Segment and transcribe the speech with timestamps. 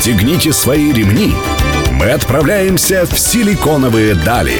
[0.00, 1.30] Пристегните свои ремни.
[1.92, 4.56] Мы отправляемся в силиконовые дали.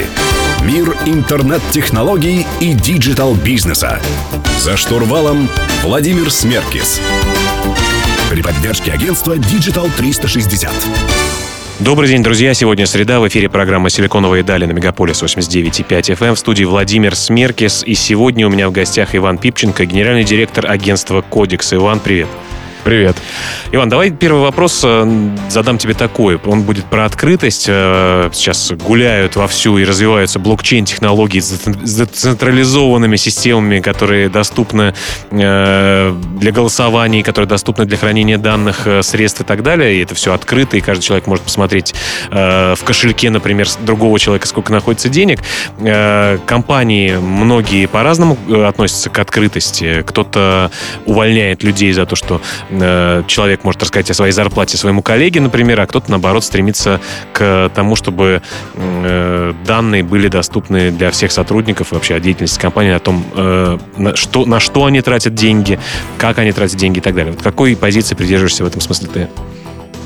[0.62, 4.02] Мир интернет-технологий и digital-бизнеса.
[4.58, 5.48] За штурвалом
[5.82, 7.00] Владимир Смеркис.
[8.28, 10.70] При поддержке агентства Digital 360.
[11.78, 12.52] Добрый день, друзья.
[12.52, 13.18] Сегодня среда.
[13.18, 16.34] В эфире программа «Силиконовые дали» на Мегаполис 89.5 FM.
[16.34, 17.82] В студии Владимир Смеркис.
[17.82, 21.72] И сегодня у меня в гостях Иван Пипченко, генеральный директор агентства Kodix.
[21.72, 22.28] Иван, привет.
[22.28, 22.59] Привет.
[23.72, 26.40] Иван, давай первый вопрос э, задам тебе такой.
[26.44, 27.66] Он будет про открытость.
[27.68, 34.94] Э, сейчас гуляют вовсю и развиваются блокчейн-технологии с децентрализованными системами, которые доступны
[35.30, 39.96] э, для голосований, которые доступны для хранения данных, средств и так далее.
[39.96, 41.94] И это все открыто, и каждый человек может посмотреть
[42.30, 45.40] в кошельке, например, другого человека, сколько находится денег.
[46.46, 50.02] Компании многие по-разному относятся к открытости.
[50.06, 50.70] Кто-то
[51.06, 55.80] увольняет людей за то, что Э, человек может рассказать о своей зарплате своему коллеге, например,
[55.80, 57.00] а кто-то, наоборот, стремится
[57.32, 58.42] к тому, чтобы
[58.74, 64.16] э, данные были доступны для всех сотрудников вообще о деятельности компании, о том, э, на
[64.16, 65.78] что, на что они тратят деньги,
[66.18, 67.32] как они тратят деньги и так далее.
[67.32, 69.28] Вот какой позиции придерживаешься в этом смысле ты?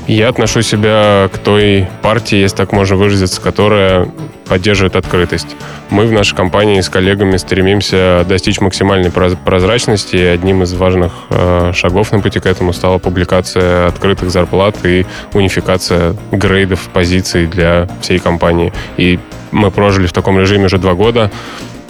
[0.07, 4.07] Я отношу себя к той партии, если так можно выразиться, которая
[4.47, 5.55] поддерживает открытость.
[5.89, 11.71] Мы в нашей компании с коллегами стремимся достичь максимальной прозрачности, и одним из важных э,
[11.73, 18.19] шагов на пути к этому стала публикация открытых зарплат и унификация грейдов позиций для всей
[18.19, 18.73] компании.
[18.97, 19.19] И
[19.51, 21.31] мы прожили в таком режиме уже два года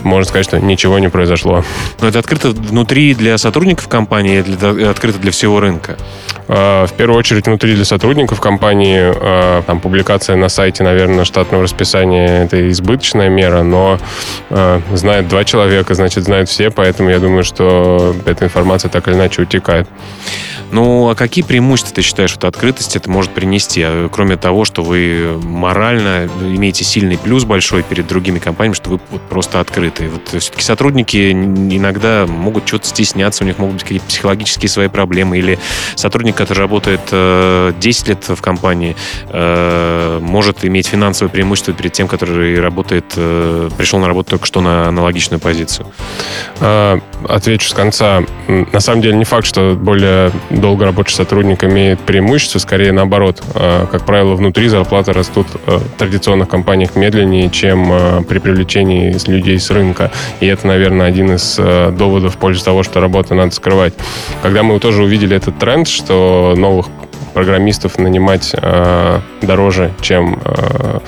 [0.06, 1.64] можно сказать, что ничего не произошло.
[2.00, 5.98] Но это открыто внутри для сотрудников компании или открыто для всего рынка?
[6.48, 9.00] А, в первую очередь внутри для сотрудников компании.
[9.02, 14.00] А, там публикация на сайте, наверное, штатного расписания— это избыточная мера, но
[14.94, 19.42] знает два человека, значит, знают все, поэтому я думаю, что эта информация так или иначе
[19.42, 19.88] утекает.
[20.72, 23.82] Ну, а какие преимущества ты считаешь, что открытость это может принести?
[23.82, 29.00] А, кроме того, что вы морально имеете сильный плюс большой перед другими компаниями, что вы
[29.30, 29.95] просто открыты.
[30.00, 35.38] Вот все-таки сотрудники иногда могут что-то стесняться, у них могут быть какие-то психологические свои проблемы,
[35.38, 35.60] или
[35.96, 38.96] сотрудник, который работает 10 э, лет в компании,
[39.30, 44.62] э, может иметь финансовое преимущество перед тем, который работает, э, пришел на работу только что
[44.62, 45.88] на аналогичную позицию.
[46.60, 48.24] А, отвечу с конца.
[48.48, 53.44] На самом деле не факт, что более долго рабочий сотрудник имеет преимущество, скорее наоборот.
[53.54, 59.16] А, как правило, внутри зарплаты растут э, в традиционных компаниях медленнее, чем э, при привлечении
[59.30, 59.85] людей с рынка.
[60.40, 63.94] И это, наверное, один из э, доводов в пользу того, что работу надо скрывать.
[64.42, 66.88] Когда мы тоже увидели этот тренд, что новых
[67.34, 71.00] программистов нанимать э, дороже, чем э,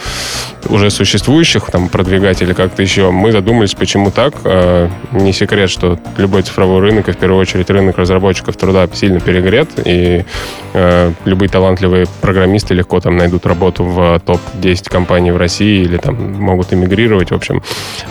[0.69, 3.11] уже существующих, там, продвигать или как-то еще.
[3.11, 4.33] Мы задумались, почему так.
[4.43, 9.19] Э, не секрет, что любой цифровой рынок, и в первую очередь рынок разработчиков труда сильно
[9.19, 10.25] перегрет, и
[10.73, 16.33] э, любые талантливые программисты легко там найдут работу в топ-10 компаний в России или там
[16.33, 17.61] могут эмигрировать, в общем.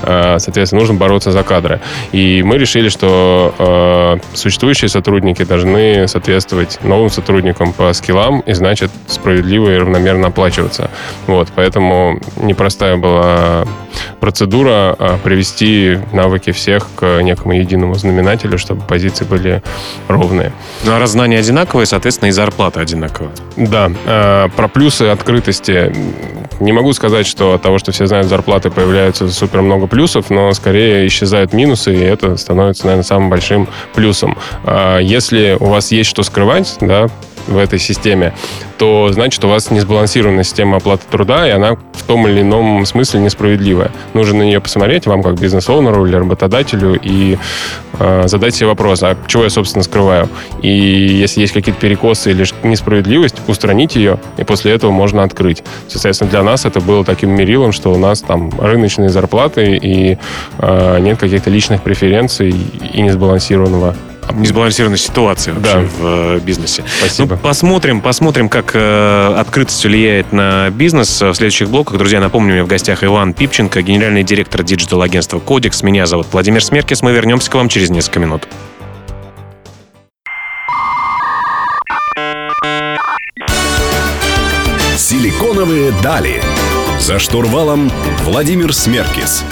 [0.02, 1.80] Э, соответственно, нужно бороться за кадры.
[2.12, 8.90] И мы решили, что э, существующие сотрудники должны соответствовать новым сотрудникам по скиллам и, значит,
[9.06, 10.90] справедливо и равномерно оплачиваться.
[11.26, 13.66] Вот, поэтому непростая была
[14.20, 19.62] процедура а, привести навыки всех к некому единому знаменателю, чтобы позиции были
[20.08, 20.52] ровные.
[20.84, 23.32] Ну, а раз знания одинаковые, соответственно, и зарплата одинаковая.
[23.56, 23.90] Да.
[24.06, 25.92] А, про плюсы открытости
[26.60, 30.52] не могу сказать, что от того, что все знают зарплаты, появляются супер много плюсов, но
[30.52, 34.36] скорее исчезают минусы, и это становится, наверное, самым большим плюсом.
[34.64, 37.08] А, если у вас есть что скрывать, да,
[37.46, 38.32] в этой системе,
[38.78, 43.20] то значит у вас несбалансированная система оплаты труда, и она в том или ином смысле
[43.20, 43.90] несправедливая.
[44.14, 47.38] Нужно на нее посмотреть вам, как бизнес-оунеру или работодателю, и
[47.98, 50.28] э, задать себе вопрос, а чего я, собственно, скрываю?
[50.62, 55.62] И если есть какие-то перекосы или несправедливость, устранить ее, и после этого можно открыть.
[55.88, 60.18] Соответственно, для нас это было таким мерилом, что у нас там рыночные зарплаты, и
[60.58, 62.54] э, нет каких-то личных преференций
[62.92, 63.94] и несбалансированного
[64.32, 65.80] несбалансированной ситуации вообще да.
[65.80, 66.84] в э, бизнесе.
[66.98, 67.36] Спасибо.
[67.36, 71.98] Ну, посмотрим, посмотрим, как э, открытость влияет на бизнес в следующих блоках.
[71.98, 75.82] Друзья, напомню, у меня в гостях Иван Пипченко, генеральный директор digital-агентства Kodix.
[75.82, 77.02] Меня зовут Владимир Смеркис.
[77.02, 78.48] Мы вернемся к вам через несколько минут.
[84.96, 86.42] Силиконовые дали.
[86.98, 87.92] За штурвалом
[88.24, 89.44] Владимир Смеркис.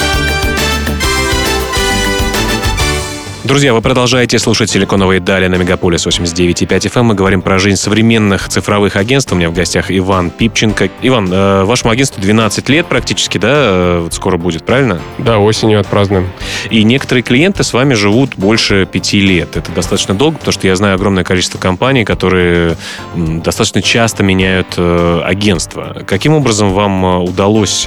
[3.45, 7.03] Друзья, вы продолжаете слушать «Силиконовые дали» на Мегаполис 89.5 FM.
[7.03, 9.33] Мы говорим про жизнь современных цифровых агентств.
[9.33, 10.89] У меня в гостях Иван Пипченко.
[11.03, 13.53] Иван, э, вашему агентству 12 лет практически, да?
[13.53, 14.99] э, Вот скоро будет, правильно?
[15.19, 16.31] Да, осенью отпразднуем.
[16.71, 19.59] И некоторые клиенты с вами живут больше пяти лет.
[19.59, 22.79] Это достаточно долго, потому что я знаю огромное количество компаний, которые
[23.15, 26.03] достаточно часто меняют э, агентство.
[26.07, 27.87] Каким образом вам удалось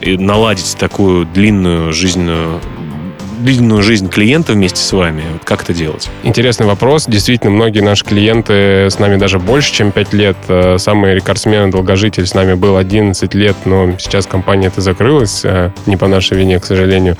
[0.00, 2.62] наладить такую длинную жизненную
[3.40, 5.22] длинную жизнь клиента вместе с вами?
[5.44, 6.08] Как это делать?
[6.22, 7.06] Интересный вопрос.
[7.06, 10.36] Действительно, многие наши клиенты с нами даже больше, чем 5 лет.
[10.48, 15.70] Э, Самый рекордсмен, долгожитель с нами был 11 лет, но сейчас компания это закрылась, э,
[15.86, 17.16] не по нашей вине, к сожалению.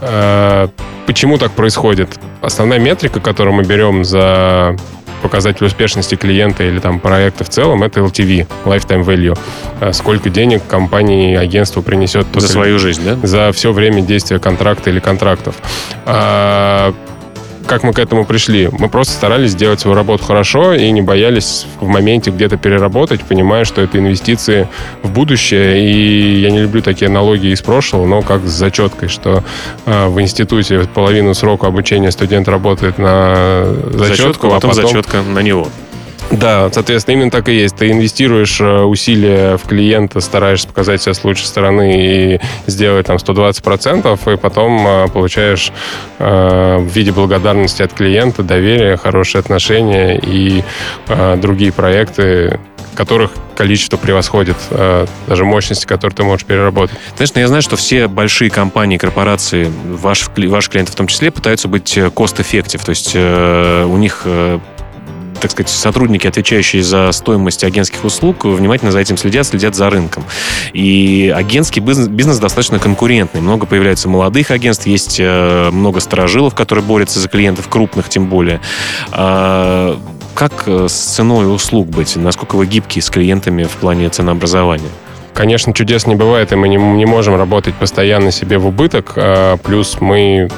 [0.00, 0.68] Э,
[1.06, 2.18] Почему так происходит?
[2.42, 4.76] Основная метрика, которую мы берем за
[5.22, 9.38] показатель успешности клиента или там проекта в целом, это LTV, Lifetime Value.
[9.80, 13.26] Э, Сколько денег компании, агентству принесет За или- свою жизнь, да?
[13.26, 15.54] за все время действия контракта или контрактов.
[16.04, 16.94] А,
[17.76, 18.70] как мы к этому пришли?
[18.72, 23.66] Мы просто старались сделать свою работу хорошо и не боялись в моменте где-то переработать, понимая,
[23.66, 24.66] что это инвестиции
[25.02, 25.86] в будущее.
[25.86, 29.44] И я не люблю такие аналогии из прошлого, но как с зачеткой, что
[29.84, 35.68] а, в институте половину срока обучения студент работает на зачетку, а потом, зачетка на него.
[36.30, 37.76] Да, соответственно, именно так и есть.
[37.76, 43.16] Ты инвестируешь э, усилия в клиента, стараешься показать себя с лучшей стороны и сделать там
[43.16, 45.72] 120%, и потом э, получаешь
[46.18, 50.64] э, в виде благодарности от клиента доверие, хорошие отношения и
[51.08, 52.58] э, другие проекты,
[52.96, 56.98] которых количество превосходит э, даже мощности, которые ты можешь переработать.
[57.16, 61.30] Знаешь, ну, я знаю, что все большие компании, корпорации, ваш, ваши клиенты в том числе,
[61.30, 62.84] пытаются быть э, cost-effective.
[62.84, 64.26] То есть э, у них
[65.40, 70.24] так сказать, сотрудники, отвечающие за стоимость агентских услуг, внимательно за этим следят, следят за рынком.
[70.72, 73.40] И агентский бизнес, бизнес достаточно конкурентный.
[73.40, 78.60] Много появляется молодых агентств, есть э, много сторожилов, которые борются за клиентов, крупных тем более.
[79.12, 79.98] А
[80.34, 82.16] как э, с ценой услуг быть?
[82.16, 84.90] Насколько вы гибкие с клиентами в плане ценообразования?
[85.36, 89.12] Конечно, чудес не бывает, и мы не, не можем работать постоянно себе в убыток.
[89.16, 90.48] а, Плюс мы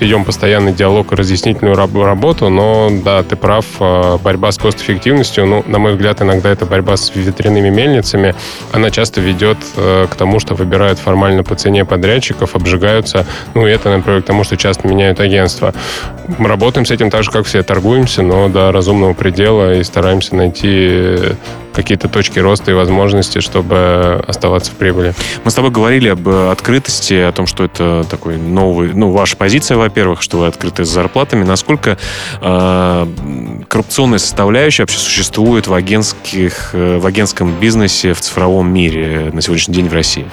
[0.00, 5.44] ведем постоянный диалог и разъяснительную раб- работу, но да, ты прав, а, борьба с кост-эффективностью,
[5.44, 8.34] ну, на мой взгляд, иногда это борьба с ветряными мельницами.
[8.72, 13.26] Она часто ведет э, к тому, что выбирают формально по цене подрядчиков, обжигаются.
[13.52, 15.74] Ну, и это, например, к тому, что часто меняют агентство.
[16.38, 20.34] Мы работаем с этим так же, как все, торгуемся, но до разумного предела и стараемся
[20.36, 21.18] найти
[21.72, 25.14] какие-то точки роста и возможности, чтобы оставаться в прибыли.
[25.44, 29.36] Мы с тобой говорили об э, открытости, о том, что это такой новый, ну, ваша
[29.36, 31.44] позиция, во-первых, что вы открыты с зарплатами.
[31.44, 31.98] Насколько
[32.40, 33.06] э,
[33.68, 39.74] коррупционная составляющая вообще существует в, агентских, э, в агентском бизнесе в цифровом мире на сегодняшний
[39.74, 40.26] день в России?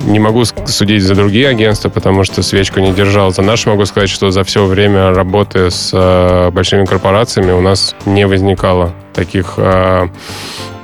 [0.00, 3.32] Не могу судить за другие агентства, потому что свечку не держал.
[3.32, 7.94] За наш могу сказать, что за все время работы с э, большими корпорациями у нас
[8.06, 10.08] не возникало таких э,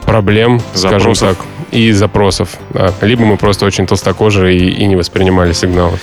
[0.04, 1.36] проблем, скажем Запросов.
[1.38, 2.50] так, и запросов.
[2.70, 2.92] Да.
[3.00, 5.98] Либо мы просто очень толстокожие и, и не воспринимали сигналы.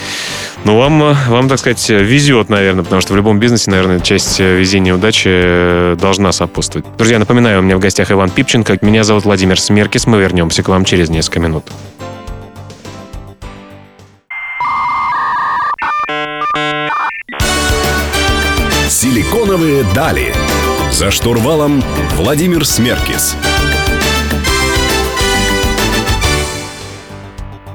[0.63, 4.57] Ну, вам, вам, так сказать, везет, наверное, потому что в любом бизнесе, наверное, часть э,
[4.57, 6.85] везения и удачи должна сопутствовать.
[6.97, 8.77] Друзья, напоминаю, у меня в гостях Иван Пипченко.
[8.81, 10.07] Меня зовут Владимир Смеркис.
[10.07, 11.65] Мы вернемся к вам через несколько минут.
[19.31, 20.33] Силиконовые дали.
[20.91, 21.81] За штурвалом
[22.17, 23.37] Владимир Смеркис.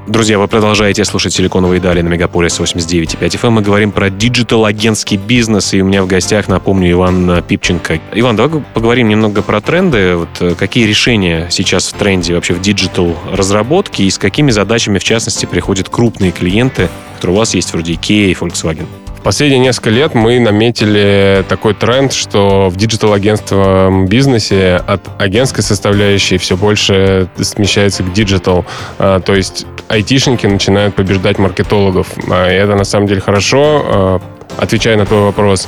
[0.05, 3.49] Друзья, вы продолжаете слушать «Силиконовые дали» на Мегаполис 89.5 FM.
[3.49, 8.01] Мы говорим про digital-агентский бизнес, и у меня в гостях, напомню, Иван э, Пипченко.
[8.13, 10.15] Иван, давай поговорим немного про тренды.
[10.15, 15.03] Вот э, какие решения сейчас в тренде вообще в digital-разработке, и с какими задачами, в
[15.03, 18.85] частности, приходят крупные клиенты, которые у вас есть, вроде IKEA и Volkswagen?
[19.27, 26.55] Последние несколько лет мы наметили такой тренд, что в digital-агентском бизнесе от агентской составляющей все
[26.55, 28.63] больше смещается к digital.
[28.99, 32.07] А, То есть айтишники начинают побеждать маркетологов.
[32.31, 33.59] А, И это на самом деле хорошо.
[33.83, 34.21] А,
[34.55, 35.67] Отвечая на твой вопрос,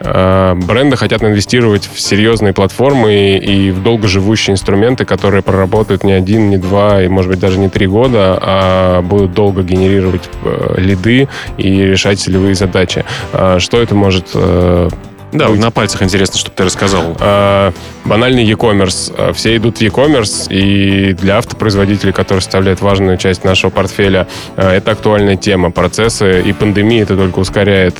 [0.00, 6.56] бренды хотят инвестировать в серьезные платформы и в долгоживущие инструменты, которые проработают не один, не
[6.56, 11.28] два и, может быть, даже не три года, а будут долго генерировать э, лиды
[11.58, 13.04] и решать целевые задачи.
[13.32, 14.88] А Что это может э,
[15.32, 15.60] Да, Будет.
[15.60, 17.16] на пальцах интересно, чтобы ты рассказал.
[17.20, 17.72] а,
[18.04, 19.12] банальный e-commerce.
[19.16, 24.90] Э, все идут в e-commerce, и для автопроизводителей, которые составляют важную часть нашего портфеля, это
[24.92, 25.70] актуальная тема.
[25.70, 27.96] Процессы и пандемия это только ускоряет.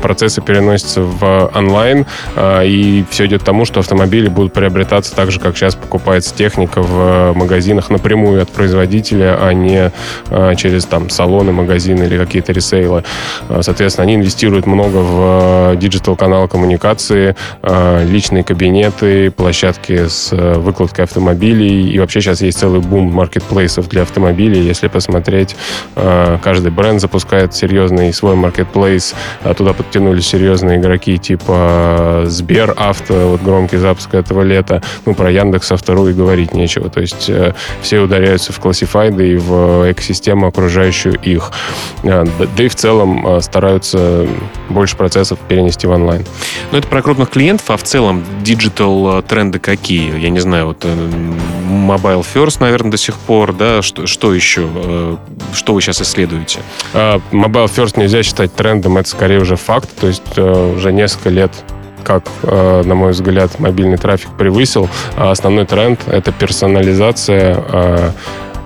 [0.00, 2.06] Процессы переносятся в онлайн,
[2.38, 6.82] и все идет к тому, что автомобили будут приобретаться так же, как сейчас покупается техника
[6.82, 9.92] в магазинах напрямую от производителя, а не
[10.56, 13.04] через там салоны, магазины или какие-то ресейлы.
[13.60, 21.90] Соответственно, они инвестируют много в digital-каналы коммуникации, личные кабинеты, площадки с выкладкой автомобилей.
[21.90, 24.62] И вообще сейчас есть целый бум маркетплейсов для автомобилей.
[24.62, 25.54] Если посмотреть,
[25.94, 29.14] каждый бренд запускает серьезный свой маркетплейс.
[29.56, 34.82] Туда подтянулись серьезные игроки типа Сбер Авто, вот громкий запуск этого лета.
[35.04, 36.88] Ну, про Яндекс Авто.ру и говорить нечего.
[36.88, 41.52] То есть э, все ударяются в классифайды и в экосистему, окружающую их.
[42.02, 42.24] Да
[42.56, 44.26] и в целом э, стараются
[44.68, 46.24] больше процессов перенести в онлайн.
[46.72, 50.18] Ну, это про крупных клиентов, а в целом digital э, тренды какие?
[50.18, 53.82] Я не знаю, вот Mobile First, наверное, до сих пор, да?
[53.82, 55.18] Что, что еще?
[55.54, 56.60] Что вы сейчас исследуете?
[56.92, 59.88] А, Mobile First нельзя считать трендом, это скорее уже факт.
[60.00, 61.52] То есть уже несколько лет
[62.06, 64.88] как, э, на мой взгляд, мобильный трафик превысил.
[65.16, 68.10] А основной тренд— это персонализация э,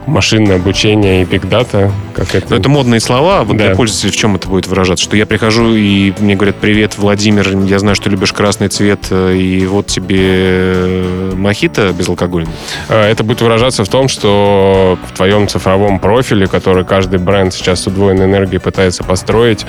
[0.06, 2.50] машинное обучение и биг дата, как это...
[2.50, 3.66] Но это модные слова, вот да.
[3.66, 5.04] для пользователей в чем это будет выражаться?
[5.04, 9.36] Что я прихожу и мне говорят, привет, Владимир, я знаю, что любишь красный цвет, э,
[9.36, 11.04] и вот тебе
[11.34, 12.52] мохито безалкогольный?
[12.88, 17.86] Это будет выражаться в том, что в твоем цифровом профиле, который каждый бренд сейчас с
[17.86, 19.64] удвоенной энергией пытается построить,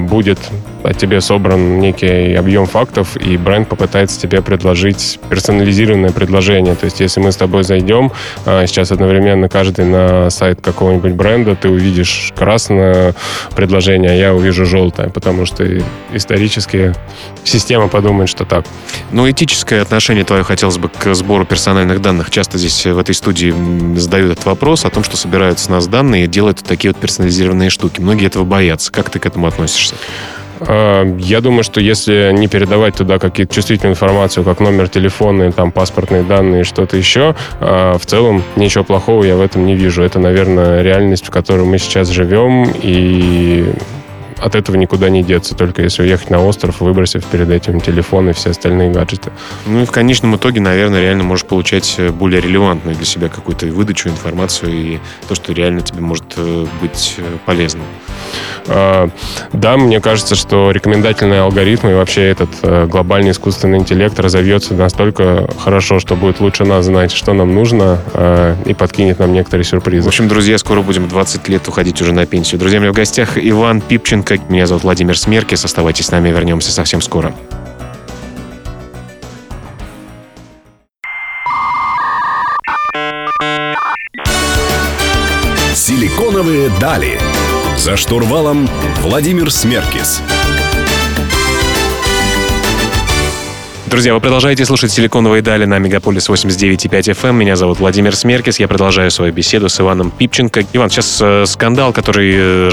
[0.00, 0.38] будет
[0.84, 6.74] от тебе собран некий объем фактов, и бренд попытается тебе предложить персонализированное предложение.
[6.74, 8.12] То есть, если мы с тобой зайдем,
[8.44, 13.14] а, сейчас одновременно каждый на сайт какого-нибудь бренда, ты увидишь красное
[13.56, 15.64] предложение, а я увижу желтое, потому что
[16.12, 16.94] исторически
[17.44, 18.64] система подумает, что так.
[19.10, 22.30] Ну, этическое отношение твое хотелось бы к сбору персональных данных.
[22.30, 23.54] Часто здесь в этой студии
[23.96, 27.70] задают этот вопрос о том, что собирают с нас данные и делают такие вот персонализированные
[27.70, 28.00] штуки.
[28.00, 28.92] Многие этого боятся.
[28.92, 29.94] Как ты к этому относишься?
[30.60, 35.72] А, я думаю, что если не передавать туда какие-то чувствительную информацию, как номер телефона, там
[35.72, 40.02] паспортные данные, что-то еще, а, в целом ничего плохого я в этом не вижу.
[40.02, 43.72] Это, наверное, реальность, в которой мы сейчас живем, и
[44.44, 48.32] от этого никуда не деться, только если уехать на остров, выбросив перед этим телефон и
[48.34, 49.32] все остальные гаджеты.
[49.64, 53.66] Ну и в конечном итоге, наверное, реально можешь получать э, более релевантную для себя какую-то
[53.68, 54.98] выдачу, информацию и
[55.28, 57.84] то, что реально тебе может э, быть э, полезным.
[58.66, 59.08] А,
[59.54, 62.50] да, мне кажется, что рекомендательные алгоритмы и вообще этот
[62.88, 68.00] глобальный искусственный интеллект разовьется настолько хорошо, что будет лучше нас знать, что нам нужно,
[68.64, 70.04] и подкинет нам некоторые сюрпризы.
[70.04, 72.58] В общем, друзья, скоро будем 20 лет уходить уже на пенсию.
[72.58, 75.64] Друзья, у меня в гостях Иван Пипченко, меня зовут Владимир Смеркис.
[75.64, 77.34] Оставайтесь с нами, вернемся совсем скоро.
[85.74, 87.20] Силиконовые дали.
[87.76, 88.68] За штурвалом
[89.02, 90.22] Владимир Смеркис.
[93.94, 97.28] Друзья, вы продолжаете слушать «Силиконовые дали» на Мегаполис 89.5 FM.
[97.28, 97.36] Эм.
[97.36, 98.58] Меня зовут Владимир Смеркис.
[98.58, 100.64] Я продолжаю свою беседу с Иваном Пипченко.
[100.72, 102.70] Иван, сейчас э, скандал, который, э,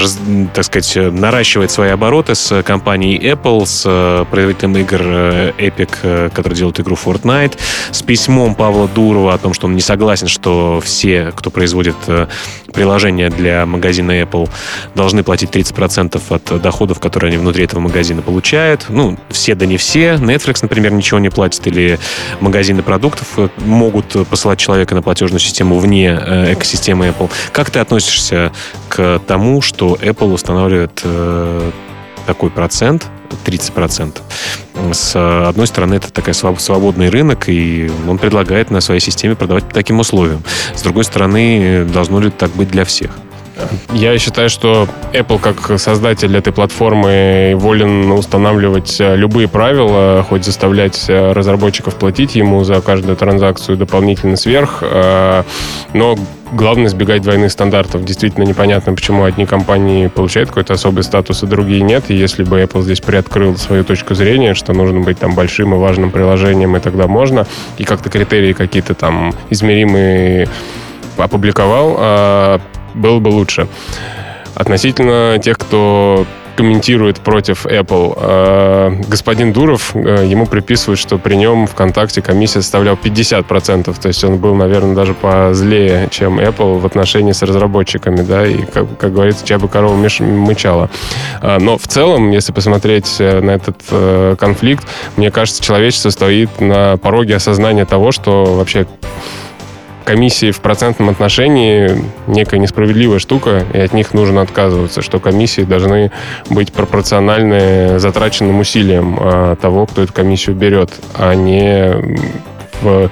[0.52, 5.00] так сказать, э, наращивает свои обороты с компанией Apple, с производителем игр
[5.58, 7.56] Epic, который делает игру Fortnite,
[7.92, 11.94] с письмом Павла Дурова о том, что он не согласен, что все, кто производит
[12.72, 14.48] приложения для магазина Apple,
[14.94, 18.86] должны платить 30% от доходов, которые они внутри этого магазина получают.
[18.88, 20.14] Ну, все да не все.
[20.14, 21.98] Netflix, например, ничего ничего не платит, или
[22.40, 27.30] магазины продуктов э, могут посылать человека на платежную систему вне э, экосистемы Apple.
[27.52, 28.52] Как ты относишься
[28.88, 31.70] к тому, что Apple устанавливает э,
[32.26, 33.06] такой процент,
[33.44, 34.20] 30%.
[34.92, 39.74] С одной стороны, это такой свободный рынок, и он предлагает на своей системе продавать по
[39.74, 40.42] таким условиям.
[40.74, 43.10] С другой стороны, должно ли так быть для всех?
[43.92, 51.04] Я считаю, что Apple как создатель этой платформы волен устанавливать э, любые правила, хоть заставлять
[51.08, 55.42] э, разработчиков платить ему за каждую транзакцию дополнительно сверх, э,
[55.92, 56.16] но
[56.52, 58.04] главное избегать двойных стандартов.
[58.04, 62.04] Действительно непонятно, почему одни компании получают какой-то особый статус, а другие нет.
[62.08, 65.78] И если бы Apple здесь приоткрыл свою точку зрения, что нужно быть там большим и
[65.78, 67.46] важным приложением, и тогда можно,
[67.78, 70.48] и как-то критерии какие-то там измеримые
[71.16, 72.60] опубликовал, а
[72.94, 73.68] было бы лучше.
[74.54, 78.14] Относительно тех, кто комментирует против Apple.
[78.16, 84.22] А, господин Дуров, э, ему приписывают, что при нем ВКонтакте комиссия составляла 50%, то есть
[84.24, 89.12] он был, наверное, даже позлее, чем Apple в отношении с разработчиками, да, и, как, как
[89.12, 90.90] говорится, чья бы корова мычала.
[91.40, 96.60] А, но в целом, если посмотреть э, на этот э, конфликт, мне кажется, человечество стоит
[96.60, 98.86] на пороге осознания того, что вообще
[100.04, 101.90] комиссии в процентном отношении
[102.26, 106.10] некая несправедливая штука, и от них нужно отказываться, что комиссии должны
[106.50, 111.94] быть пропорциональны затраченным усилиям а, того, кто эту комиссию берет, а не
[112.82, 113.10] в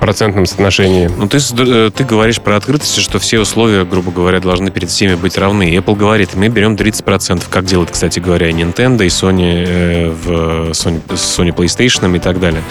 [0.00, 1.10] процентном соотношении.
[1.16, 5.14] Ну, ты, э, ты говоришь про открытость, что все условия, грубо говоря, должны перед всеми
[5.14, 5.74] быть равны.
[5.76, 10.70] Apple говорит, мы берем 30%, как делают, кстати говоря, и Nintendo, и Sony э, в
[10.70, 12.62] Sony, Sony PlayStation и так далее.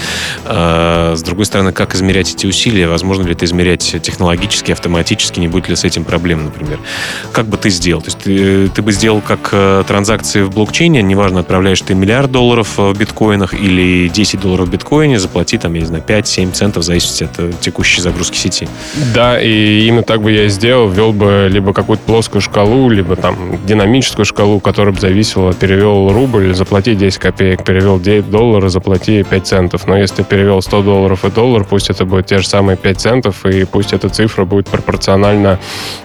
[0.46, 2.88] А, с другой стороны, как измерять эти усилия?
[2.88, 5.40] Возможно ли это измерять технологически, автоматически?
[5.40, 6.80] Не будет ли с этим проблем, например?
[7.32, 8.02] Как бы ты сделал?
[8.02, 12.32] То есть ты, ты бы сделал как э, транзакции в блокчейне, неважно, отправляешь ты миллиард
[12.32, 16.84] долларов в биткоинах или 10 долларов в биткоине, заплати там, я не знаю, 5-7 центов,
[16.84, 18.68] в зависимости зависимости от текущей загрузки сети.
[19.14, 20.90] Да, и именно так бы я и сделал.
[20.90, 25.54] Ввел бы либо какую-то плоскую шкалу, либо там динамическую шкалу, которая бы зависела.
[25.54, 27.64] Перевел рубль, заплати 10 копеек.
[27.64, 29.88] Перевел 9 долларов, заплати 5 центов.
[29.88, 33.00] Но если ты перевел 100 долларов и доллар, пусть это будет те же самые 5
[33.00, 35.60] центов, и пусть эта цифра будет пропорциональна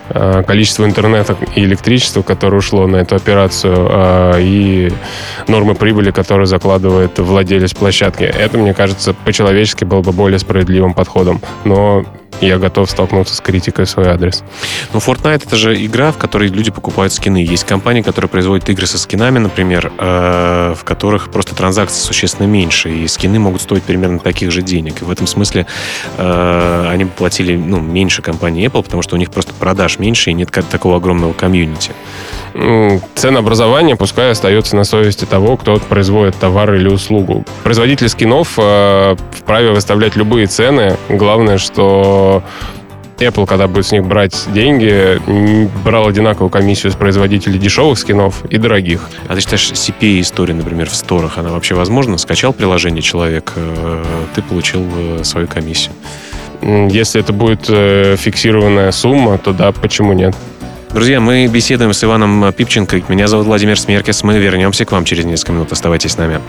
[0.09, 4.92] э, количеству интернета и электричества, которое ушло на эту операцию, э, и
[5.49, 8.25] нормы прибыли, которые закладывает владелец площадки.
[8.25, 12.04] Это, мне кажется, по-человечески было бы более справедливым подходом, но
[12.41, 14.43] я готов столкнуться с критикой в свой адрес.
[14.93, 17.39] Ну, Fortnite это же игра, в которой люди покупают скины.
[17.39, 22.91] Есть компании, которые производят игры со скинами, например, э, в которых просто транзакции существенно меньше,
[22.91, 25.03] и скины могут стоить примерно таких же денег.
[25.03, 25.67] И в этом смысле
[26.19, 30.35] э, они платили ну, меньше компании Apple, потому что у них просто продаж меньше и
[30.35, 31.93] нет такого огромного комьюнити.
[33.15, 37.45] Ценообразование пускай остается на совести того, кто производит товар или услугу.
[37.65, 40.97] Производитель скинов э, вправе выставлять любые цены.
[41.09, 42.22] Главное, что
[43.19, 45.21] Apple, когда будет с них брать деньги,
[45.85, 49.09] брал одинаковую комиссию с производителей дешевых скинов и дорогих.
[49.29, 52.19] А ты считаешь, CPA-история, например, в сторах, она вообще возможна?
[52.19, 55.95] Скачал приложение человек, э, ты получил э, свою комиссию.
[56.62, 60.35] Если это будет э, фиксированная сумма, то да, почему нет?
[60.93, 63.00] Друзья, мы беседуем с Иваном Пипченко.
[63.09, 64.23] Меня зовут Владимир Смеркес.
[64.25, 65.73] Мы вернемся к вам через несколько минут.
[65.73, 66.41] Оставайтесь с нами.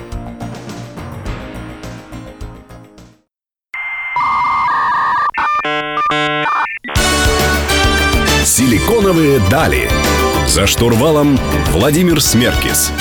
[9.24, 9.90] Силиконовые дали.
[10.48, 11.40] За штурвалом
[11.72, 12.92] Владимир Смеркис.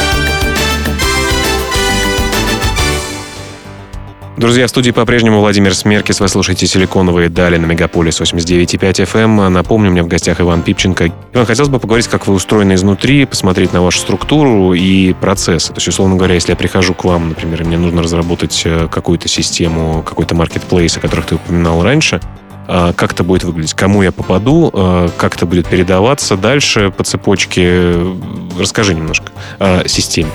[4.36, 6.20] Друзья, в студии по-прежнему Владимир Смеркис.
[6.20, 9.48] Вы слушаете «Силиконовые дали» на Мегаполис 89,5 FM.
[9.48, 11.10] Напомню, у меня в гостях Иван Пипченко.
[11.34, 15.68] Иван, хотелось бы поговорить, как вы устроены изнутри, посмотреть на вашу структуру и процессы.
[15.68, 18.86] То есть, условно говоря, если я прихожу к вам, например, и мне нужно разработать э,
[18.88, 24.02] какую-то систему, какой-то маркетплейс, о которых ты упоминал раньше, а, как это будет выглядеть, кому
[24.02, 27.94] я попаду, а, как это будет передаваться дальше по цепочке.
[28.58, 30.30] Расскажи немножко о системе.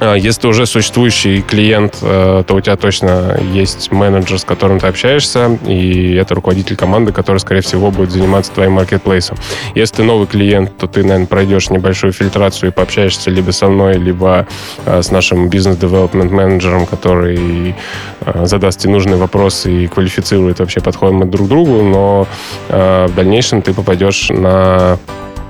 [0.00, 4.86] А, если уже существующий клиент, э, то у тебя точно есть менеджер, с которым ты
[4.86, 9.36] общаешься, и это руководитель команды, который, скорее всего, будет заниматься твоим маркетплейсом.
[9.74, 13.94] Если ты новый клиент, то ты, наверное, пройдешь небольшую фильтрацию и пообщаешься либо со мной,
[13.94, 14.46] либо
[14.86, 17.74] э, с нашим бизнес-девелопмент менеджером, который
[18.20, 22.26] э, задаст тебе нужные вопросы и квалифицирует вообще подходы мы друг к другу, но
[22.68, 24.98] в дальнейшем ты попадешь на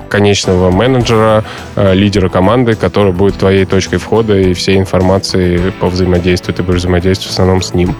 [0.08, 1.44] конечного менеджера,
[1.76, 6.54] э, лидера команды, который будет твоей точкой входа и всей информации по взаимодействию.
[6.54, 7.94] Ты будешь взаимодействовать в основном с ним.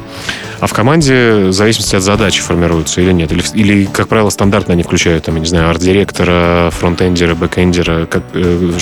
[0.61, 3.31] А в команде в зависимости от задачи формируются или нет?
[3.31, 8.07] Или, или как правило, стандартно они включают, там, я не знаю, арт-директора, фронтендера, бэкендера?
[8.07, 8.73] Как, э,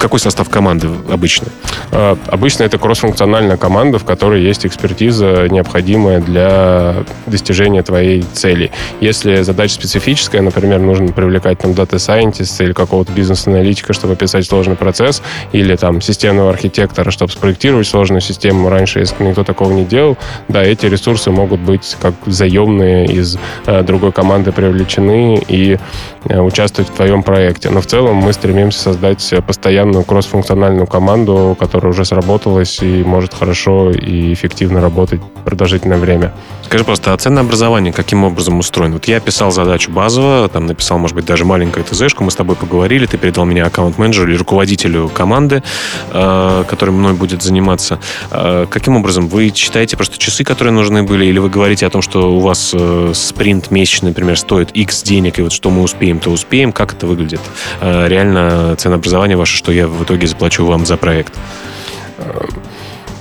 [0.00, 1.46] какой состав команды обычно?
[1.92, 8.72] Э, обычно это кроссфункциональная команда, в которой есть экспертиза, необходимая для достижения твоей цели.
[9.00, 15.22] Если задача специфическая, например, нужно привлекать там дата-сайентиста или какого-то бизнес-аналитика, чтобы описать сложный процесс,
[15.52, 18.68] или там системного архитектора, чтобы спроектировать сложную систему.
[18.68, 23.38] Раньше, если никто такого не делал, да, эти ресурсы ресурсы могут быть как заемные из
[23.66, 25.78] э, другой команды привлечены и
[26.24, 27.70] э, участвовать в твоем проекте.
[27.70, 33.90] Но в целом мы стремимся создать постоянную кроссфункциональную команду, которая уже сработалась и может хорошо
[33.90, 36.32] и эффективно работать продолжительное время.
[36.64, 38.94] Скажи просто, а ценное образование каким образом устроено?
[38.94, 42.56] Вот я писал задачу базово, там написал, может быть, даже маленькую ТЗшку, мы с тобой
[42.56, 45.62] поговорили, ты передал меня аккаунт-менеджеру или руководителю команды,
[46.10, 47.98] э, который мной будет заниматься.
[48.70, 49.28] Каким образом?
[49.28, 52.40] Вы считаете просто часы, которые нужны заложены были, или вы говорите о том, что у
[52.40, 56.72] вас э, спринт месячный, например, стоит X денег, и вот что мы успеем, то успеем.
[56.72, 57.40] Как это выглядит?
[57.80, 61.34] Э, реально ценообразование ваше, что я в итоге заплачу вам за проект?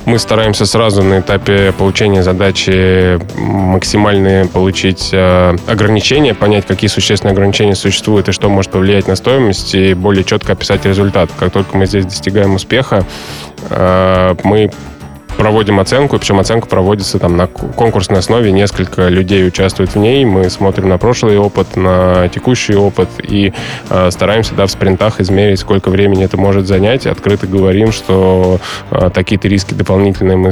[0.05, 7.75] Мы стараемся сразу на этапе получения задачи максимально получить э, ограничения, понять, какие существенные ограничения
[7.75, 11.29] существуют и что может повлиять на стоимость, и более четко описать результат.
[11.39, 13.05] Как только мы здесь достигаем успеха,
[13.69, 14.71] э, мы
[15.41, 20.51] проводим оценку, причем оценка проводится там на конкурсной основе, несколько людей участвуют в ней, мы
[20.51, 23.51] смотрим на прошлый опыт, на текущий опыт и
[23.89, 28.59] э, стараемся да, в спринтах измерить, сколько времени это может занять, открыто говорим, что
[28.91, 30.51] э, такие-то риски дополнительные мы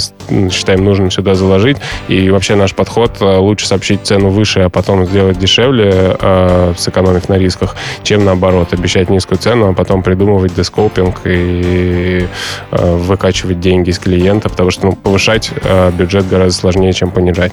[0.50, 5.06] считаем нужным сюда заложить, и вообще наш подход э, лучше сообщить цену выше, а потом
[5.06, 11.22] сделать дешевле, э, сэкономив на рисках, чем наоборот, обещать низкую цену, а потом придумывать дескопинг
[11.26, 12.26] и
[12.72, 17.52] э, выкачивать деньги из клиента, потому что ну, повышать э, бюджет гораздо сложнее, чем понижать.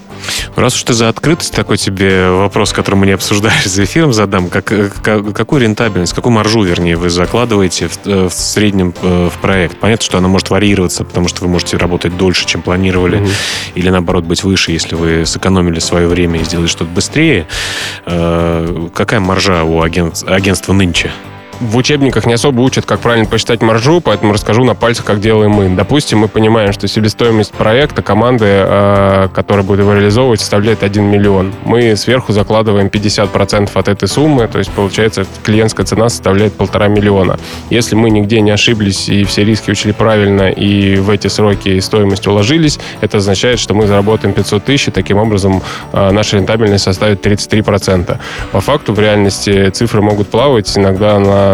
[0.54, 4.48] Раз уж ты за открытость, такой тебе вопрос, который мы не обсуждали за эфиром, задам.
[4.48, 9.30] Как, э, как, какую рентабельность, какую маржу, вернее, вы закладываете в, э, в среднем э,
[9.32, 9.78] в проект?
[9.78, 13.72] Понятно, что она может варьироваться, потому что вы можете работать дольше, чем планировали, mm-hmm.
[13.74, 17.46] или наоборот быть выше, если вы сэкономили свое время и сделали что-то быстрее.
[18.06, 21.10] Э, какая маржа у агент, агентства нынче?
[21.60, 25.52] В учебниках не особо учат, как правильно посчитать маржу, поэтому расскажу на пальцах, как делаем
[25.52, 25.68] мы.
[25.68, 31.52] Допустим, мы понимаем, что себестоимость проекта команды, э, которая будет его реализовывать, составляет 1 миллион.
[31.64, 37.38] Мы сверху закладываем 50% от этой суммы, то есть, получается, клиентская цена составляет полтора миллиона.
[37.70, 42.26] Если мы нигде не ошиблись и все риски учли правильно, и в эти сроки стоимость
[42.26, 47.24] уложились, это означает, что мы заработаем 500 тысяч, и таким образом э, наша рентабельность составит
[47.24, 48.18] 33%.
[48.52, 51.45] По факту, в реальности цифры могут плавать, иногда на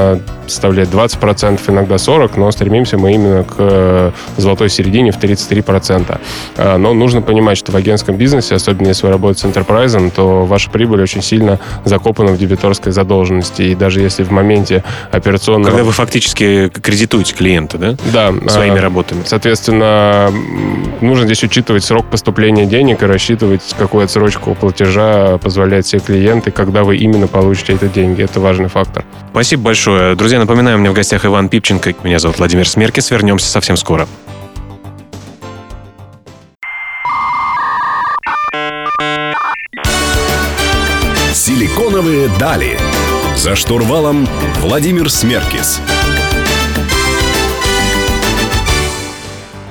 [0.47, 6.21] составляет 20%, иногда 40%, но стремимся мы именно к э, золотой середине в 33%.
[6.57, 10.45] А, но нужно понимать, что в агентском бизнесе, особенно если вы работаете с enterprise, то
[10.45, 13.63] ваша прибыль очень сильно закопана в дебиторской задолженности.
[13.63, 15.71] И даже если в моменте операционного...
[15.71, 17.97] Когда вы фактически кредитуете клиента, да?
[18.13, 18.33] Да.
[18.49, 19.23] Своими а, работами.
[19.25, 20.31] Соответственно,
[21.01, 26.51] нужно здесь учитывать срок поступления денег и рассчитывать, какую отсрочку платежа позволяет себе клиент, и
[26.51, 28.23] когда вы именно получите эти деньги.
[28.23, 29.05] Это важный фактор.
[29.31, 30.15] Спасибо большое большое.
[30.15, 31.95] Друзья, напоминаю, у меня в гостях Иван Пипченко.
[32.05, 33.11] Меня зовут Владимир Смеркис.
[33.11, 34.07] Вернемся совсем скоро.
[41.35, 42.79] Силиконовые дали.
[43.35, 44.29] За штурвалом
[44.61, 45.81] Владимир Смеркис.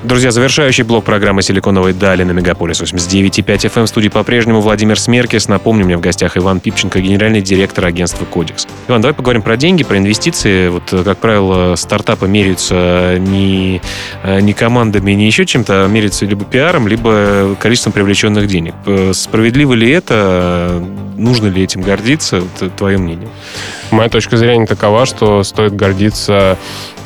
[0.04, 3.84] Друзья, завершающий блок программы «Силиконовые дали» на Мегаполис 89.5 FM.
[3.84, 5.46] В студии по-прежнему Владимир Смеркис.
[5.46, 8.66] Напомню, у меня в гостях Иван Пипченко, генеральный директор агентства «Кодекс».
[8.88, 10.68] Иван, давай поговорим про деньги, про инвестиции.
[10.70, 13.80] Вот, как правило, стартапы меряются не,
[14.24, 18.74] не командами, не еще чем-то, а меряются либо пиаром, либо количеством привлеченных денег.
[19.12, 20.82] Справедливо ли это?
[21.16, 22.40] Нужно ли этим гордиться?
[22.40, 23.28] Вот, твое мнение.
[23.92, 26.56] Моя точка зрения такова, что стоит гордиться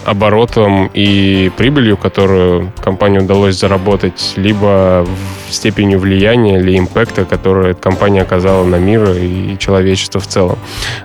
[0.05, 5.05] оборотом и прибылью, которую компании удалось заработать, либо
[5.51, 10.59] степенью влияния или импакта, которое компания оказала на мир и человечество в целом.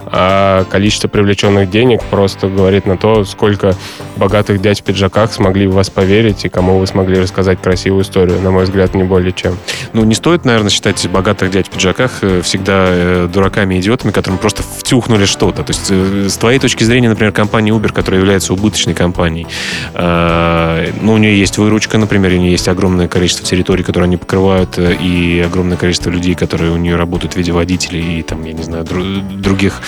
[0.05, 3.75] А количество привлеченных денег просто говорит на то, сколько
[4.17, 8.39] богатых дядь в пиджаках смогли в вас поверить и кому вы смогли рассказать красивую историю.
[8.41, 9.57] На мой взгляд, не более чем.
[9.93, 14.11] Ну, не стоит, наверное, считать богатых дядь в пиджаках э, всегда э, дураками и идиотами,
[14.11, 15.63] которым просто втюхнули что-то.
[15.63, 19.47] То есть, э, с твоей точки зрения, например, компания Uber, которая является убыточной компанией,
[19.93, 24.79] ну, у нее есть выручка, например, у нее есть огромное количество территорий, которые они покрывают,
[24.79, 28.63] и огромное количество людей, которые у нее работают в виде водителей и, там, я не
[28.63, 29.81] знаю, других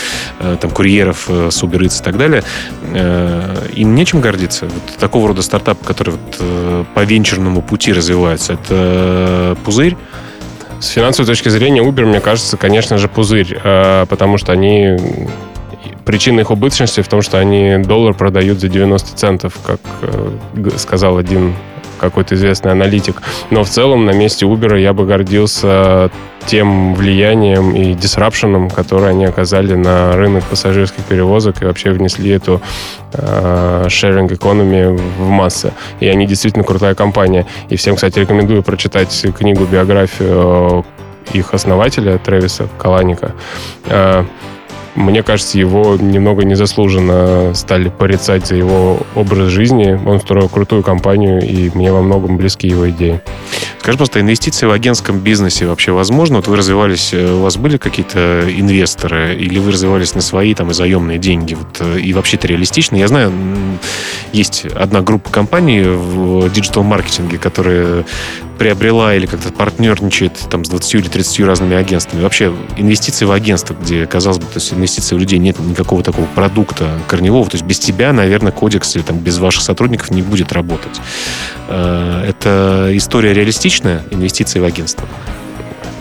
[0.59, 2.43] там, курьеров с Uber Eats и так далее,
[3.73, 4.65] им нечем гордиться.
[4.65, 9.95] Вот такого рода стартап, который вот по венчурному пути развивается, это пузырь,
[10.81, 14.97] с финансовой точки зрения Uber, мне кажется, конечно же, пузырь, э, потому что они
[16.03, 20.31] причина их убыточности в том, что они доллар продают за 90 центов, как э,
[20.75, 21.53] сказал один
[22.03, 23.21] какой-то известный аналитик.
[23.49, 26.11] Но в целом на месте Uber я бы гордился
[26.45, 32.61] тем влиянием и дисрапшеном, которое они оказали на рынок пассажирских перевозок и вообще внесли эту
[33.13, 35.71] э, sharing economy в массы.
[36.01, 37.45] И они действительно крутая компания.
[37.69, 40.85] И всем, кстати, рекомендую прочитать книгу, биографию
[41.31, 43.31] их основателя Трэвиса Каланика.
[43.85, 44.25] Э,
[44.95, 49.99] мне кажется, его немного незаслуженно стали порицать за его образ жизни.
[50.05, 53.21] Он строил крутую компанию, и мне во многом близки его идеи.
[53.79, 56.37] Скажи просто, инвестиции в агентском бизнесе вообще возможно?
[56.37, 60.71] Вот вы развивались, э, у вас были какие-то инвесторы, или вы развивались на свои там
[60.71, 61.55] и заемные деньги?
[61.55, 62.95] Вот, э, и вообще это реалистично?
[62.95, 63.33] Я знаю,
[64.31, 68.05] есть одна группа компаний в диджитал-маркетинге, которые
[68.57, 72.21] приобрела или как-то партнерничает там с 20 или 30 разными агентствами.
[72.21, 76.25] Вообще инвестиции в агентство, где, казалось бы, то есть инвестиции в людей нет никакого такого
[76.25, 80.53] продукта корневого, то есть без тебя, наверное, кодекс или там без ваших сотрудников не будет
[80.53, 81.01] работать.
[81.67, 85.07] Э, это история реалистичная, инвестиции в агентство?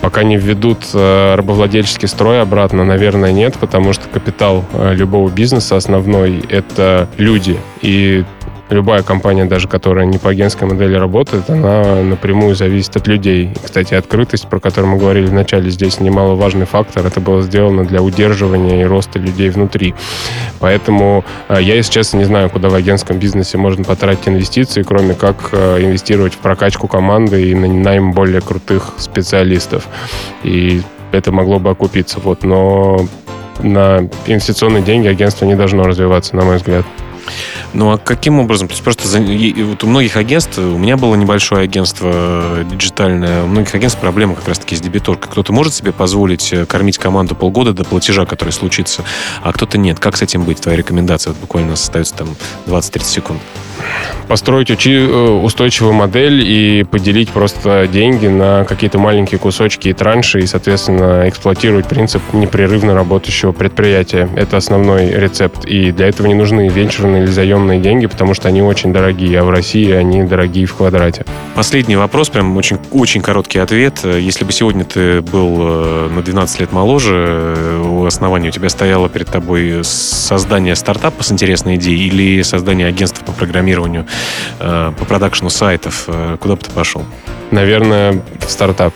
[0.03, 5.77] Пока не введут э, рабовладельческий строй обратно, наверное, нет, потому что капитал э, любого бизнеса
[5.77, 7.57] основной— это люди.
[7.81, 8.25] И
[8.73, 13.51] любая компания, даже которая не по агентской модели работает, она напрямую зависит от людей.
[13.63, 17.05] Кстати, открытость, про которую мы говорили в начале, здесь немаловажный фактор.
[17.05, 19.93] Это было сделано для удерживания и роста людей внутри.
[20.59, 25.13] Поэтому э, я, если честно, не знаю, куда в агентском бизнесе можно потратить инвестиции, кроме
[25.13, 29.87] как э, инвестировать в прокачку команды и на найм более крутых специалистов.
[30.43, 30.81] И
[31.11, 32.19] это могло бы окупиться.
[32.19, 32.43] Вот.
[32.43, 33.07] Но
[33.61, 36.85] на инвестиционные деньги агентство не должно развиваться, на мой взгляд.
[37.73, 38.67] Ну а каким образом?
[38.67, 43.43] То есть просто за, вот у многих агентств, у меня было небольшое агентство э, диджитальное,
[43.43, 45.31] у многих агентств проблема как раз-таки с дебиторкой.
[45.31, 49.03] Кто-то может себе позволить э, кормить команду полгода до платежа, который случится,
[49.41, 49.99] а кто-то нет.
[49.99, 50.61] Как с этим быть?
[50.61, 51.31] Твоя рекомендация?
[51.31, 52.35] Вот буквально остается там
[52.67, 53.41] 20-30 секунд
[54.27, 60.47] построить э, устойчивую модель и поделить просто деньги на какие-то маленькие кусочки и транши, и,
[60.47, 64.29] соответственно, эксплуатировать принцип непрерывно работающего предприятия.
[64.35, 65.65] Это основной рецепт.
[65.65, 69.43] И для этого не нужны венчурные или заемные деньги, потому что они очень дорогие, а
[69.43, 71.25] в России они дорогие в квадрате.
[71.55, 73.99] Последний вопрос, прям очень, очень короткий ответ.
[74.03, 79.09] Если бы сегодня ты был э, на 12 лет моложе, у основания у тебя стояло
[79.09, 84.05] перед тобой создание стартапа с интересной идеей или создание агентства по программированию
[84.59, 87.03] Э, по продакшну сайтов, э, куда бы ты пошел?
[87.51, 88.93] Наверное, в стартап.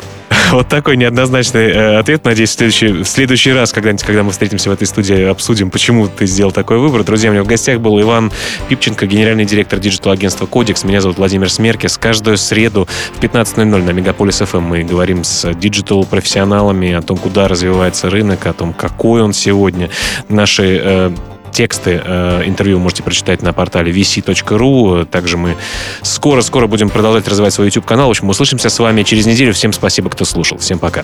[0.52, 2.24] Вот такой неоднозначный э, ответ.
[2.26, 6.08] Надеюсь, в следующий, в следующий раз, когда-нибудь, когда мы встретимся в этой студии, обсудим, почему
[6.08, 7.04] ты сделал такой выбор.
[7.04, 8.32] Друзья, у меня в гостях был Иван
[8.70, 10.84] Пипченко, генеральный директор digital-агентства Kodix.
[10.84, 11.98] Меня зовут Владимир Смеркис.
[11.98, 18.10] Каждую среду в 15.00 на Мегаполис FM мы говорим с digital-профессионалами о том, куда развивается
[18.10, 19.90] рынок, о том, какой он сегодня.
[20.30, 21.12] Наши э,
[21.52, 25.06] Тексты э, интервью можете прочитать на портале vc.ru.
[25.06, 25.56] Также мы
[26.02, 28.08] скоро-скоро будем продолжать развивать свой YouTube-канал.
[28.08, 29.54] В общем, услышимся с вами через неделю.
[29.54, 30.58] Всем спасибо, кто слушал.
[30.58, 31.04] Всем пока.